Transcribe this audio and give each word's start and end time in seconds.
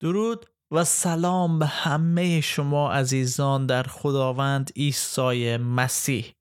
درود 0.00 0.46
و 0.70 0.84
سلام 0.84 1.58
به 1.58 1.66
همه 1.66 2.40
شما 2.40 2.92
عزیزان 2.92 3.66
در 3.66 3.82
خداوند 3.82 4.70
عیسی 4.76 5.56
مسیح. 5.56 6.34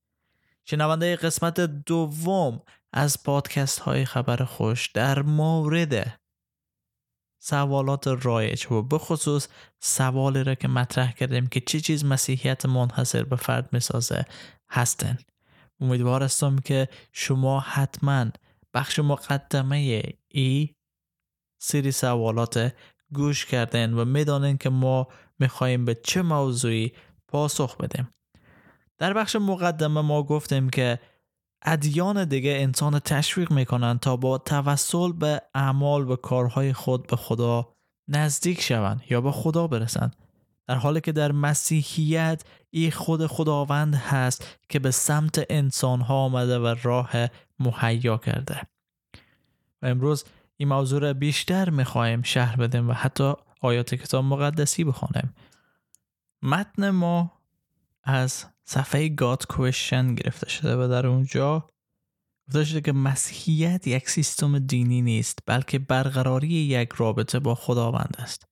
شنونده 0.65 1.15
قسمت 1.15 1.59
دوم 1.59 2.61
از 2.93 3.23
پادکست 3.23 3.79
های 3.79 4.05
خبر 4.05 4.43
خوش 4.43 4.87
در 4.87 5.21
مورد 5.21 6.19
سوالات 7.41 8.07
رایج 8.07 8.71
و 8.71 8.81
به 8.81 8.97
خصوص 8.97 9.47
سوالی 9.79 10.43
را 10.43 10.55
که 10.55 10.67
مطرح 10.67 11.11
کردیم 11.11 11.47
که 11.47 11.59
چه 11.59 11.79
چیز 11.79 12.05
مسیحیت 12.05 12.65
منحصر 12.65 13.23
به 13.23 13.35
فرد 13.35 13.73
می‌سازه 13.73 14.25
هستن. 14.69 15.17
امیدوار 15.79 16.23
هستم 16.23 16.55
که 16.55 16.87
شما 17.11 17.59
حتما 17.59 18.25
بخش 18.73 18.99
مقدمه 18.99 20.03
ای 20.27 20.69
سری 21.61 21.91
سوالات 21.91 22.73
گوش 23.13 23.45
کردن 23.45 23.93
و 23.93 24.05
می‌دانن 24.05 24.57
که 24.57 24.69
ما 24.69 25.07
می‌خواهیم 25.39 25.85
به 25.85 25.95
چه 25.95 26.21
موضوعی 26.21 26.93
پاسخ 27.27 27.77
بدیم. 27.77 28.09
در 28.97 29.13
بخش 29.13 29.35
مقدمه 29.35 30.01
ما 30.01 30.23
گفتیم 30.23 30.69
که 30.69 30.99
ادیان 31.61 32.25
دیگه 32.25 32.51
انسان 32.51 32.99
تشویق 32.99 33.51
می‌کنن 33.51 33.97
تا 33.99 34.15
با 34.15 34.37
توسل 34.37 35.11
به 35.11 35.41
اعمال 35.55 36.11
و 36.11 36.15
کارهای 36.15 36.73
خود 36.73 37.07
به 37.07 37.15
خدا 37.15 37.73
نزدیک 38.07 38.61
شوند 38.61 39.01
یا 39.09 39.21
به 39.21 39.31
خدا 39.31 39.67
برسند. 39.67 40.15
در 40.67 40.75
حالی 40.75 41.01
که 41.01 41.11
در 41.11 41.31
مسیحیت 41.31 42.43
ای 42.69 42.91
خود 42.91 43.27
خداوند 43.27 43.95
هست 43.95 44.57
که 44.69 44.79
به 44.79 44.91
سمت 44.91 45.45
انسان 45.49 46.01
ها 46.01 46.15
آمده 46.15 46.59
و 46.59 46.75
راه 46.83 47.11
مهیا 47.59 48.17
کرده. 48.17 48.61
و 49.81 49.85
امروز 49.85 50.25
این 50.57 50.69
موضوع 50.69 51.01
را 51.01 51.13
بیشتر 51.13 51.69
می‌خواهیم 51.69 52.21
شهر 52.21 52.55
بدیم 52.55 52.89
و 52.89 52.93
حتی 52.93 53.33
آیات 53.61 53.95
کتاب 53.95 54.25
مقدسی 54.25 54.83
بخوانیم 54.83 55.33
متن 56.41 56.89
ما 56.89 57.31
از 58.03 58.45
صفحه 58.65 59.09
گاد 59.09 59.45
کوشن 59.47 60.15
گرفته 60.15 60.49
شده 60.49 60.75
و 60.75 60.87
در 60.87 61.07
اونجا 61.07 61.69
گفته 62.47 62.65
شده 62.65 62.81
که 62.81 62.91
مسیحیت 62.91 63.87
یک 63.87 64.09
سیستم 64.09 64.59
دینی 64.59 65.01
نیست 65.01 65.39
بلکه 65.45 65.79
برقراری 65.79 66.47
یک 66.47 66.89
رابطه 66.97 67.39
با 67.39 67.55
خداوند 67.55 68.15
است. 68.19 68.47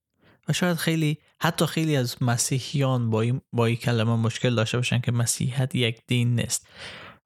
و 0.48 0.54
شاید 0.54 0.78
خیلی 0.78 1.18
حتی 1.42 1.66
خیلی 1.66 1.96
از 1.96 2.24
مسیحیان 2.24 3.10
با 3.10 3.22
این, 3.22 3.42
با 3.54 3.66
این 3.66 3.76
کلمه 3.76 4.16
مشکل 4.16 4.56
داشته 4.56 4.78
باشن 4.78 5.00
که 5.00 5.12
مسیحیت 5.12 5.76
یک 5.76 6.02
دین 6.08 6.40
نیست. 6.40 6.68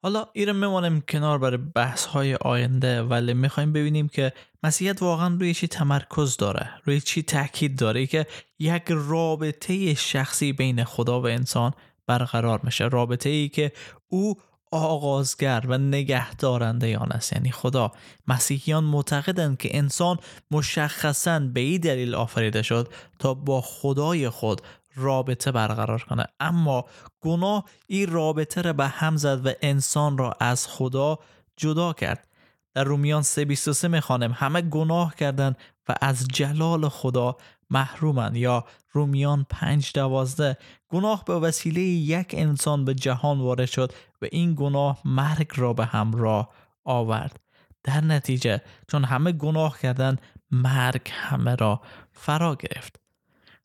حالا 0.01 0.25
این 0.33 0.51
میمانیم 0.51 1.01
کنار 1.01 1.37
برای 1.37 1.57
بحث 1.57 2.05
های 2.05 2.35
آینده 2.35 3.01
ولی 3.01 3.33
می‌خوایم 3.33 3.73
ببینیم 3.73 4.07
که 4.07 4.33
مسیحیت 4.63 5.01
واقعا 5.01 5.37
روی 5.39 5.53
چی 5.53 5.67
تمرکز 5.67 6.37
داره 6.37 6.69
روی 6.85 7.01
چی 7.01 7.23
تاکید 7.23 7.79
داره 7.79 8.07
که 8.07 8.25
یک 8.59 8.83
رابطه 8.87 9.93
شخصی 9.93 10.53
بین 10.53 10.83
خدا 10.83 11.21
و 11.21 11.27
انسان 11.27 11.73
برقرار 12.07 12.59
میشه 12.63 12.87
رابطه 12.87 13.29
ای 13.29 13.49
که 13.49 13.71
او 14.07 14.35
آغازگر 14.71 15.63
و 15.67 15.77
نگهدارنده 15.77 16.97
آن 16.97 17.11
است. 17.11 17.33
یعنی 17.33 17.51
خدا 17.51 17.91
مسیحیان 18.27 18.83
معتقدند 18.83 19.57
که 19.57 19.77
انسان 19.77 20.17
مشخصا 20.51 21.39
به 21.39 21.59
این 21.59 21.81
دلیل 21.81 22.15
آفریده 22.15 22.61
شد 22.61 22.93
تا 23.19 23.33
با 23.33 23.61
خدای 23.61 24.29
خود 24.29 24.61
رابطه 24.99 25.51
برقرار 25.51 26.01
کنه. 26.09 26.25
اما 26.39 26.85
گناه 27.21 27.65
این 27.87 28.11
رابطه 28.11 28.61
را 28.61 28.73
به 28.73 28.87
هم 28.87 29.17
زد 29.17 29.45
و 29.45 29.51
انسان 29.61 30.17
را 30.17 30.33
از 30.39 30.67
خدا 30.67 31.19
جدا 31.57 31.93
کرد. 31.93 32.27
در 32.73 32.83
رومیان 32.83 33.23
3.23 33.23 33.83
می‌خوانم 33.83 34.31
همه 34.31 34.61
گناه 34.61 35.15
کردند 35.15 35.57
و 35.89 35.95
از 36.01 36.27
جلال 36.27 36.89
خدا 36.89 37.37
محرومند. 37.69 38.35
یا 38.35 38.65
رومیان 38.91 39.45
5.12 39.53 40.55
گناه 40.89 41.25
به 41.25 41.33
وسیله 41.33 41.81
یک 41.81 42.35
انسان 42.37 42.85
به 42.85 42.93
جهان 42.93 43.39
وارد 43.39 43.65
شد 43.65 43.93
و 44.21 44.25
این 44.31 44.55
گناه 44.55 45.01
مرگ 45.05 45.51
را 45.55 45.73
به 45.73 45.85
همراه 45.85 46.49
آورد. 46.83 47.39
در 47.83 48.01
نتیجه 48.01 48.61
چون 48.91 49.03
همه 49.03 49.31
گناه 49.31 49.79
کردند 49.79 50.21
مرگ 50.51 51.09
همه 51.11 51.55
را 51.55 51.81
فرا 52.11 52.55
گرفت. 52.55 52.99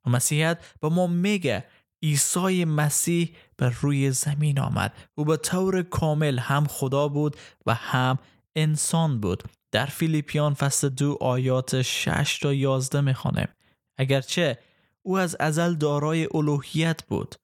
و 0.06 0.10
مسیحیت 0.10 0.59
به 0.81 0.88
ما 0.88 1.06
میگه 1.06 1.65
عیسی 2.03 2.65
مسیح 2.65 3.34
به 3.56 3.72
روی 3.81 4.10
زمین 4.10 4.59
آمد. 4.59 4.92
او 5.15 5.25
به 5.25 5.37
طور 5.37 5.82
کامل 5.82 6.38
هم 6.38 6.66
خدا 6.66 7.09
بود 7.09 7.37
و 7.66 7.75
هم 7.75 8.19
انسان 8.56 9.20
بود. 9.20 9.43
در 9.75 9.87
فیلیپیان 9.87 10.54
فصل 10.54 10.88
دو 10.88 11.19
آیات 11.20 11.82
6 11.82 12.38
تا 12.38 12.53
11 12.53 13.00
می‌خوانیم 13.00 13.48
اگرچه 13.98 14.59
او 15.03 15.19
از 15.19 15.37
ازل 15.41 15.75
دارای 15.75 16.28
الوهیت 16.34 17.03
بود 17.03 17.34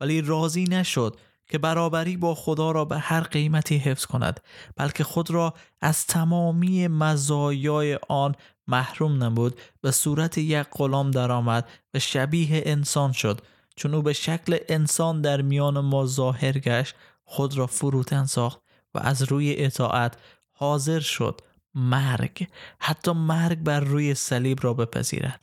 ولی 0.00 0.20
راضی 0.20 0.64
نشد 0.64 1.16
که 1.48 1.58
برابری 1.58 2.16
با 2.16 2.34
خدا 2.34 2.70
را 2.70 2.84
به 2.84 2.98
هر 2.98 3.20
قیمتی 3.20 3.76
حفظ 3.76 4.06
کند 4.06 4.40
بلکه 4.76 5.04
خود 5.04 5.30
را 5.30 5.54
از 5.80 6.06
تمامی 6.06 6.88
مزایای 6.88 7.98
آن 8.08 8.34
محروم 8.68 9.24
نبود 9.24 9.60
به 9.80 9.90
صورت 9.90 10.38
یک 10.38 10.66
غلام 10.72 11.10
درآمد 11.10 11.68
و 11.94 11.98
شبیه 11.98 12.62
انسان 12.66 13.12
شد. 13.12 13.40
چون 13.76 13.94
او 13.94 14.02
به 14.02 14.12
شکل 14.12 14.58
انسان 14.68 15.20
در 15.20 15.42
میان 15.42 15.80
ما 15.80 16.06
ظاهر 16.06 16.52
گشت 16.52 16.94
خود 17.24 17.58
را 17.58 17.66
فروتن 17.66 18.24
ساخت 18.24 18.60
و 18.94 18.98
از 18.98 19.22
روی 19.22 19.64
اطاعت 19.64 20.16
حاضر 20.50 21.00
شد. 21.00 21.40
مرگ. 21.74 22.46
حتی 22.78 23.12
مرگ 23.12 23.58
بر 23.58 23.80
روی 23.80 24.14
صلیب 24.14 24.58
را 24.62 24.74
بپذیرد. 24.74 25.40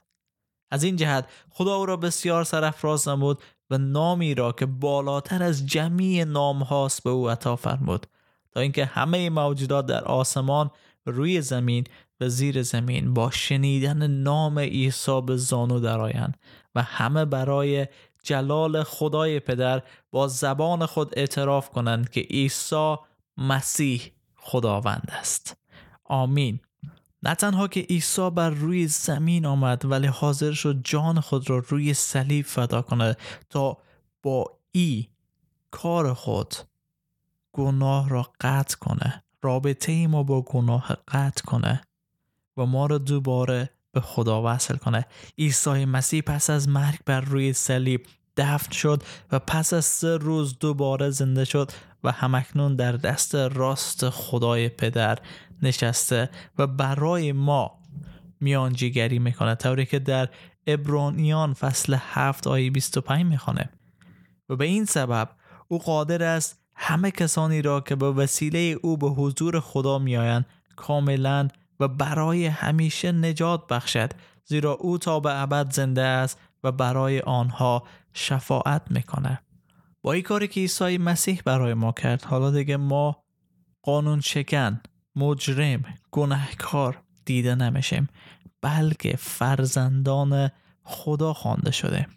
از 0.71 0.83
این 0.83 0.95
جهت 0.95 1.25
خدا 1.49 1.75
او 1.75 1.85
را 1.85 1.97
بسیار 1.97 2.43
سرفراز 2.43 3.07
نمود 3.07 3.41
و 3.69 3.77
نامی 3.77 4.35
را 4.35 4.51
که 4.51 4.65
بالاتر 4.65 5.43
از 5.43 5.65
جمعی 5.65 6.25
نام 6.25 6.63
هاست 6.63 7.03
به 7.03 7.09
او 7.09 7.29
عطا 7.29 7.55
فرمود. 7.55 8.07
تا 8.51 8.59
اینکه 8.59 8.85
همه 8.85 9.29
موجودات 9.29 9.85
در 9.85 10.03
آسمان 10.03 10.71
روی 11.05 11.41
زمین 11.41 11.83
و 12.19 12.29
زیر 12.29 12.61
زمین 12.61 13.13
با 13.13 13.31
شنیدن 13.31 14.07
نام 14.07 14.59
عیسی 14.59 15.21
به 15.21 15.37
زانو 15.37 15.79
درآیند 15.79 16.37
و 16.75 16.81
همه 16.81 17.25
برای 17.25 17.87
جلال 18.23 18.83
خدای 18.83 19.39
پدر 19.39 19.81
با 20.11 20.27
زبان 20.27 20.85
خود 20.85 21.13
اعتراف 21.17 21.69
کنند 21.69 22.09
که 22.09 22.21
عیسی 22.21 22.95
مسیح 23.37 24.11
خداوند 24.35 25.11
است. 25.11 25.57
آمین. 26.03 26.59
نه 27.23 27.35
تنها 27.35 27.67
که 27.67 27.79
عیسی 27.79 28.29
بر 28.29 28.49
روی 28.49 28.87
زمین 28.87 29.45
آمد 29.45 29.85
ولی 29.85 30.07
حاضر 30.07 30.51
شد 30.51 30.81
جان 30.83 31.19
خود 31.19 31.49
را 31.49 31.57
روی 31.57 31.93
صلیب 31.93 32.45
فدا 32.45 32.81
کند 32.81 33.17
تا 33.49 33.77
با 34.23 34.57
ای 34.71 35.07
کار 35.71 36.13
خود 36.13 36.55
گناه 37.53 38.09
را 38.09 38.31
قطع 38.41 38.77
کنه. 38.77 39.22
رابطه 39.43 40.07
ما 40.07 40.23
با 40.23 40.41
گناه 40.41 40.97
قطع 41.07 41.43
کنه 41.45 41.81
و 42.57 42.65
ما 42.65 42.85
را 42.85 42.97
دوباره 42.97 43.69
به 43.91 44.01
خدا 44.01 44.43
وصل 44.45 44.77
کنه. 44.77 45.05
عیسی 45.37 45.85
مسیح 45.85 46.21
پس 46.21 46.49
از 46.49 46.69
مرگ 46.69 46.99
بر 47.05 47.21
روی 47.21 47.53
صلیب 47.53 48.05
دفن 48.37 48.71
شد 48.71 49.03
و 49.31 49.39
پس 49.39 49.73
از 49.73 49.85
سه 49.85 50.17
روز 50.17 50.59
دوباره 50.59 51.09
زنده 51.09 51.45
شد 51.45 51.71
و 52.03 52.11
همکنون 52.11 52.75
در 52.75 52.91
دست 52.91 53.35
راست 53.35 54.09
خدای 54.09 54.69
پدر 54.69 55.19
نشسته 55.61 56.29
و 56.57 56.67
برای 56.67 57.31
ما 57.31 57.79
میانجیگری 58.39 59.19
می‌کنه 59.19 59.55
طوری 59.55 59.85
که 59.85 59.99
در 59.99 60.29
ابرانیان 60.67 61.53
فصل 61.53 61.97
7 61.99 62.47
آیه 62.47 62.71
25 62.71 63.25
می‌خوانه 63.25 63.69
و 64.49 64.55
به 64.55 64.65
این 64.65 64.85
سبب 64.85 65.29
او 65.67 65.79
قادر 65.79 66.23
است 66.23 66.62
همه 66.75 67.11
کسانی 67.11 67.61
را 67.61 67.81
که 67.81 67.95
به 67.95 68.11
وسیله 68.11 68.59
او 68.81 68.97
به 68.97 69.07
حضور 69.07 69.59
خدا 69.59 69.99
میآیند 69.99 70.45
کاملا 70.75 71.47
و 71.79 71.87
برای 71.87 72.45
همیشه 72.45 73.11
نجات 73.11 73.67
بخشد. 73.67 74.11
زیرا 74.45 74.71
او 74.71 74.97
تا 74.97 75.19
به 75.19 75.41
ابد 75.41 75.73
زنده 75.73 76.01
است 76.01 76.39
و 76.63 76.71
برای 76.71 77.19
آنها 77.19 77.83
شفاعت 78.13 78.81
می‌کنه 78.89 79.39
با 80.01 80.13
این 80.13 80.23
کاری 80.23 80.47
که 80.47 80.61
عیسی 80.61 80.97
مسیح 80.97 81.41
برای 81.45 81.73
ما 81.73 81.91
کرد 81.91 82.23
حالا 82.23 82.51
دیگه 82.51 82.77
ما 82.77 83.23
قانون 83.81 84.21
شکن 84.21 84.81
مجرم 85.15 85.83
گناهکار 86.11 87.01
دیده 87.25 87.55
نمیشیم 87.55 88.09
بلکه 88.61 89.15
فرزندان 89.17 90.51
خدا 90.83 91.33
خوانده 91.33 91.71
شده 91.71 92.07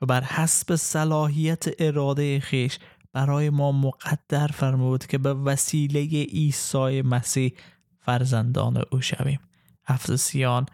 و 0.00 0.06
بر 0.06 0.24
حسب 0.24 0.76
صلاحیت 0.76 1.64
اراده 1.78 2.40
خیش 2.40 2.78
برای 3.14 3.50
ما 3.50 3.72
مقدر 3.72 4.46
فرمود 4.46 5.06
که 5.06 5.18
به 5.18 5.34
وسیله 5.34 6.24
عیسی 6.24 7.02
مسیح 7.02 7.52
فرزندان 8.00 8.82
او 8.90 9.00
شویم. 9.00 9.40
افسوسیان 9.86 10.66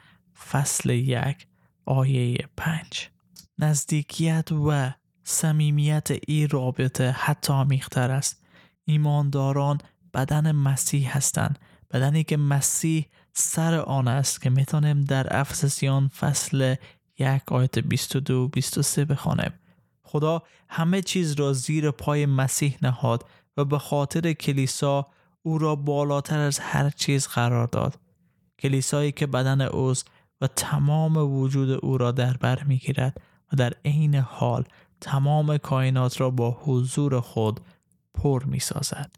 فصل 0.50 0.90
یک 0.90 1.46
آیه 1.86 2.38
پنج. 2.56 3.08
نزدیکیت 3.58 4.52
و 4.52 4.90
صمیمیت 5.24 6.08
ای 6.28 6.46
رابطه 6.46 7.10
حتی 7.10 7.52
عمیقتر 7.52 8.10
است. 8.10 8.44
ایمانداران 8.84 9.78
بدن 10.14 10.52
مسیح 10.52 11.16
هستند. 11.16 11.58
بدنی 11.90 12.24
که 12.24 12.36
مسیح 12.36 13.06
سر 13.32 13.74
آن 13.74 14.08
است 14.08 14.42
که 14.42 14.50
می‌تونیم 14.50 15.00
در 15.00 15.40
افسسیان 15.40 16.08
فصل 16.08 16.74
یک 17.18 17.52
آیت 17.52 17.78
22 17.78 18.48
23 18.48 19.04
بخوانیم. 19.04 19.52
خدا 20.10 20.42
همه 20.68 21.02
چیز 21.02 21.32
را 21.32 21.52
زیر 21.52 21.90
پای 21.90 22.26
مسیح 22.26 22.76
نهاد 22.82 23.24
و 23.56 23.64
به 23.64 23.78
خاطر 23.78 24.32
کلیسا 24.32 25.06
او 25.42 25.58
را 25.58 25.76
بالاتر 25.76 26.38
از 26.38 26.58
هر 26.58 26.90
چیز 26.90 27.26
قرار 27.26 27.66
داد 27.66 27.98
کلیسایی 28.58 29.12
که 29.12 29.26
بدن 29.26 29.60
اوست 29.60 30.10
و 30.40 30.46
تمام 30.46 31.16
وجود 31.16 31.84
او 31.84 31.98
را 31.98 32.12
در 32.12 32.36
بر 32.36 32.64
می‌گیرد 32.64 33.20
و 33.52 33.56
در 33.56 33.72
عین 33.84 34.14
حال 34.14 34.64
تمام 35.00 35.58
کائنات 35.58 36.20
را 36.20 36.30
با 36.30 36.58
حضور 36.64 37.20
خود 37.20 37.60
پر 38.14 38.44
می 38.44 38.60
سازد. 38.60 39.10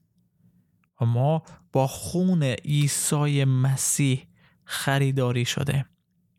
و 1.01 1.05
ما 1.05 1.43
با 1.73 1.87
خون 1.87 2.43
عیسی 2.43 3.45
مسیح 3.45 4.27
خریداری 4.65 5.45
شده. 5.45 5.85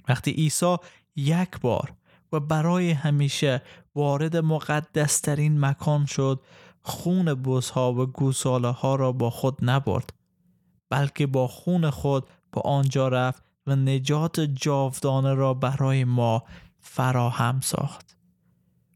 وقتی 0.08 0.32
عیسی 0.32 0.78
یک 1.16 1.60
بار 1.62 1.94
و 2.34 2.40
برای 2.40 2.92
همیشه 2.92 3.62
وارد 3.96 4.38
مقدسترین 4.38 5.60
مکان 5.60 6.06
شد 6.06 6.42
خون 6.82 7.34
بزها 7.34 7.94
و 7.94 8.06
گوساله 8.06 8.68
ها 8.68 8.96
را 8.96 9.12
با 9.12 9.30
خود 9.30 9.58
نبرد 9.62 10.14
بلکه 10.90 11.28
با 11.28 11.48
خون 11.48 11.90
خود 11.90 12.28
به 12.52 12.62
آنجا 12.62 13.08
رفت 13.08 13.44
و 13.68 13.76
نجات 13.76 14.40
جاودانه 14.40 15.34
را 15.34 15.54
برای 15.54 16.04
ما 16.04 16.44
فراهم 16.80 17.60
ساخت. 17.60 18.18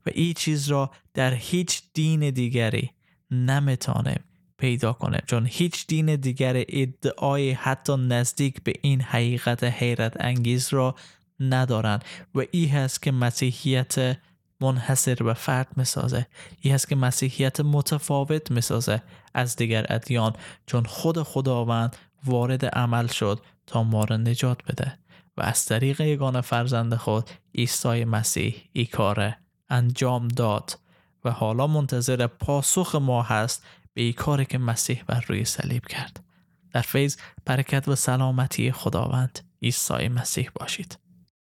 و 0.05 0.09
این 0.13 0.33
چیز 0.33 0.67
را 0.67 0.91
در 1.13 1.33
هیچ 1.33 1.81
دین 1.93 2.29
دیگری 2.29 2.91
نمیتانیم 3.31 4.23
پیدا 4.57 4.93
کنیم 4.93 5.21
چون 5.27 5.47
هیچ 5.49 5.87
دین 5.87 6.15
دیگر 6.15 6.65
ادعای 6.69 7.51
حتی 7.51 7.97
نزدیک 7.97 8.63
به 8.63 8.73
این 8.81 9.01
حقیقت 9.01 9.63
حیرت 9.63 10.13
انگیز 10.19 10.73
را 10.73 10.95
ندارند 11.39 12.05
و 12.35 12.43
ای 12.51 12.65
هست 12.65 13.01
که 13.01 13.11
مسیحیت 13.11 14.17
منحصر 14.61 15.15
به 15.15 15.33
فرد 15.33 15.67
می‌سازه. 15.75 16.27
ای 16.61 16.71
هست 16.71 16.89
که 16.89 16.95
مسیحیت 16.95 17.59
متفاوت 17.59 18.51
می‌سازه 18.51 19.01
از 19.33 19.55
دیگر 19.55 19.85
ادیان 19.89 20.33
چون 20.65 20.85
خود 20.85 21.23
خداوند 21.23 21.95
وارد 22.25 22.65
عمل 22.65 23.07
شد 23.07 23.39
تا 23.67 23.83
ما 23.83 24.03
را 24.03 24.17
نجات 24.17 24.63
بده 24.63 24.99
و 25.37 25.41
از 25.41 25.65
طریق 25.65 26.01
یگان 26.01 26.41
فرزند 26.41 26.95
خود 26.95 27.29
عیسی 27.55 28.05
مسیح 28.05 28.55
ای 28.73 28.85
کار 28.85 29.35
انجام 29.69 30.27
داد 30.27 30.79
و 31.23 31.31
حالا 31.31 31.67
منتظر 31.67 32.27
پاسخ 32.27 32.95
ما 32.95 33.21
هست 33.21 33.65
به 33.93 34.01
ای 34.01 34.13
کاری 34.13 34.45
که 34.45 34.57
مسیح 34.57 35.03
بر 35.07 35.23
روی 35.27 35.45
صلیب 35.45 35.85
کرد. 35.85 36.23
در 36.71 36.81
فیض 36.81 37.17
برکت 37.45 37.87
و 37.87 37.95
سلامتی 37.95 38.71
خداوند 38.71 39.39
عیسی 39.61 40.07
مسیح 40.07 40.49
باشید. 40.55 41.06